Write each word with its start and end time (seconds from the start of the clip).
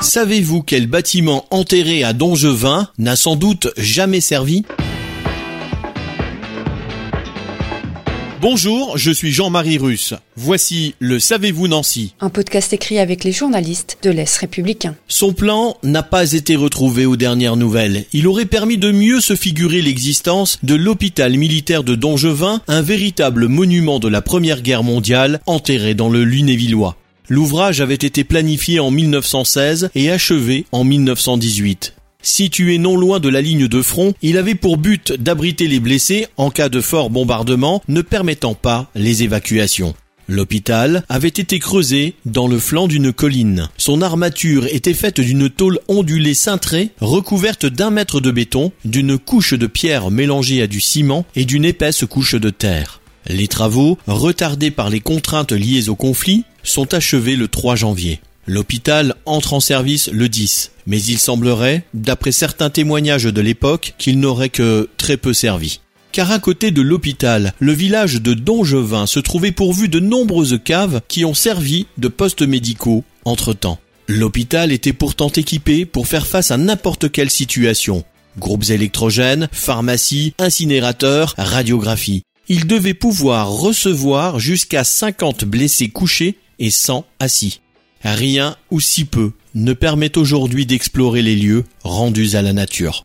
Savez-vous 0.00 0.62
quel 0.62 0.86
bâtiment 0.86 1.46
enterré 1.50 2.04
à 2.04 2.12
Dongevin 2.12 2.88
n'a 2.98 3.16
sans 3.16 3.34
doute 3.34 3.68
jamais 3.76 4.20
servi? 4.20 4.64
Bonjour, 8.42 8.96
je 8.98 9.10
suis 9.10 9.32
Jean-Marie 9.32 9.78
Russe. 9.78 10.14
Voici 10.36 10.94
le 11.00 11.18
Savez-vous 11.18 11.66
Nancy 11.66 12.14
Un 12.20 12.28
podcast 12.28 12.72
écrit 12.72 12.98
avec 12.98 13.24
les 13.24 13.32
journalistes 13.32 13.98
de 14.02 14.10
l'Est 14.10 14.36
républicain. 14.36 14.94
Son 15.08 15.32
plan 15.32 15.76
n'a 15.82 16.02
pas 16.02 16.32
été 16.34 16.54
retrouvé 16.54 17.06
aux 17.06 17.16
dernières 17.16 17.56
nouvelles. 17.56 18.04
Il 18.12 18.28
aurait 18.28 18.44
permis 18.44 18.76
de 18.76 18.92
mieux 18.92 19.20
se 19.20 19.34
figurer 19.34 19.80
l'existence 19.82 20.58
de 20.62 20.74
l'hôpital 20.74 21.36
militaire 21.36 21.82
de 21.82 21.94
Dongevin, 21.94 22.60
un 22.68 22.82
véritable 22.82 23.48
monument 23.48 23.98
de 23.98 24.08
la 24.08 24.22
Première 24.22 24.62
Guerre 24.62 24.84
mondiale 24.84 25.40
enterré 25.46 25.94
dans 25.94 26.10
le 26.10 26.22
Lunévillois. 26.22 26.96
L'ouvrage 27.28 27.80
avait 27.80 27.94
été 27.94 28.24
planifié 28.24 28.78
en 28.80 28.90
1916 28.90 29.90
et 29.94 30.10
achevé 30.10 30.64
en 30.72 30.84
1918. 30.84 31.94
Situé 32.22 32.78
non 32.78 32.96
loin 32.96 33.20
de 33.20 33.28
la 33.28 33.40
ligne 33.40 33.68
de 33.68 33.82
front, 33.82 34.14
il 34.22 34.36
avait 34.36 34.54
pour 34.54 34.78
but 34.78 35.12
d'abriter 35.12 35.68
les 35.68 35.80
blessés 35.80 36.26
en 36.36 36.50
cas 36.50 36.68
de 36.68 36.80
fort 36.80 37.10
bombardement 37.10 37.82
ne 37.88 38.02
permettant 38.02 38.54
pas 38.54 38.90
les 38.94 39.22
évacuations. 39.22 39.94
L'hôpital 40.28 41.04
avait 41.08 41.28
été 41.28 41.60
creusé 41.60 42.14
dans 42.24 42.48
le 42.48 42.58
flanc 42.58 42.88
d'une 42.88 43.12
colline. 43.12 43.68
Son 43.76 44.02
armature 44.02 44.66
était 44.66 44.94
faite 44.94 45.20
d'une 45.20 45.48
tôle 45.48 45.78
ondulée 45.86 46.34
cintrée, 46.34 46.90
recouverte 47.00 47.66
d'un 47.66 47.90
mètre 47.90 48.20
de 48.20 48.32
béton, 48.32 48.72
d'une 48.84 49.18
couche 49.18 49.54
de 49.54 49.68
pierre 49.68 50.10
mélangée 50.10 50.62
à 50.62 50.66
du 50.66 50.80
ciment 50.80 51.24
et 51.36 51.44
d'une 51.44 51.64
épaisse 51.64 52.04
couche 52.06 52.34
de 52.34 52.50
terre. 52.50 53.00
Les 53.28 53.48
travaux, 53.48 53.98
retardés 54.06 54.70
par 54.70 54.90
les 54.90 55.00
contraintes 55.00 55.52
liées 55.52 55.88
au 55.88 55.96
conflit, 55.96 56.44
sont 56.62 56.94
achevés 56.94 57.36
le 57.36 57.48
3 57.48 57.76
janvier. 57.76 58.20
L'hôpital 58.46 59.16
entre 59.24 59.54
en 59.54 59.60
service 59.60 60.08
le 60.08 60.28
10, 60.28 60.70
mais 60.86 61.02
il 61.02 61.18
semblerait, 61.18 61.84
d'après 61.94 62.30
certains 62.30 62.70
témoignages 62.70 63.24
de 63.24 63.40
l'époque, 63.40 63.94
qu'il 63.98 64.20
n'aurait 64.20 64.48
que 64.48 64.88
très 64.96 65.16
peu 65.16 65.32
servi. 65.32 65.80
Car 66.12 66.30
à 66.30 66.38
côté 66.38 66.70
de 66.70 66.80
l'hôpital, 66.80 67.52
le 67.58 67.72
village 67.72 68.22
de 68.22 68.34
Dongevin 68.34 69.06
se 69.06 69.18
trouvait 69.18 69.52
pourvu 69.52 69.88
de 69.88 69.98
nombreuses 69.98 70.60
caves 70.64 71.00
qui 71.08 71.24
ont 71.24 71.34
servi 71.34 71.86
de 71.98 72.08
postes 72.08 72.42
médicaux 72.42 73.04
entre-temps. 73.24 73.80
L'hôpital 74.06 74.70
était 74.70 74.92
pourtant 74.92 75.30
équipé 75.30 75.84
pour 75.84 76.06
faire 76.06 76.26
face 76.26 76.52
à 76.52 76.56
n'importe 76.56 77.10
quelle 77.10 77.30
situation. 77.30 78.04
Groupes 78.38 78.70
électrogènes, 78.70 79.48
pharmacie, 79.50 80.34
incinérateurs, 80.38 81.34
radiographie. 81.36 82.22
Il 82.48 82.68
devait 82.68 82.94
pouvoir 82.94 83.50
recevoir 83.50 84.38
jusqu'à 84.38 84.84
50 84.84 85.44
blessés 85.44 85.88
couchés 85.88 86.38
et 86.60 86.70
100 86.70 87.04
assis. 87.18 87.60
Rien 88.04 88.56
ou 88.70 88.78
si 88.78 89.04
peu 89.04 89.32
ne 89.56 89.72
permet 89.72 90.16
aujourd'hui 90.16 90.64
d'explorer 90.64 91.22
les 91.22 91.34
lieux 91.34 91.64
rendus 91.82 92.36
à 92.36 92.42
la 92.42 92.52
nature. 92.52 93.04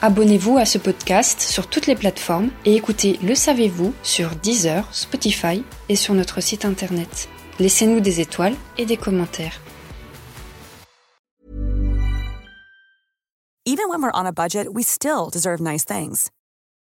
Abonnez-vous 0.00 0.58
à 0.58 0.64
ce 0.64 0.78
podcast 0.78 1.40
sur 1.40 1.68
toutes 1.68 1.86
les 1.86 1.94
plateformes 1.94 2.50
et 2.64 2.74
écoutez 2.74 3.20
Le 3.22 3.36
Savez-vous 3.36 3.94
sur 4.02 4.34
Deezer, 4.34 4.88
Spotify 4.90 5.62
et 5.88 5.94
sur 5.94 6.14
notre 6.14 6.40
site 6.40 6.64
internet. 6.64 7.28
Laissez-nous 7.60 8.00
des 8.00 8.20
étoiles 8.20 8.56
et 8.78 8.86
des 8.86 8.96
commentaires. 8.96 9.60
Even 13.64 13.88
when 13.88 14.02
we're 14.02 14.10
on 14.12 14.26
a 14.26 14.32
budget, 14.32 14.66
we 14.68 14.82
still 14.82 15.30
deserve 15.32 15.60
nice 15.60 15.84
things. 15.84 16.32